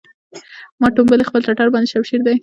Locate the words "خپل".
1.29-1.41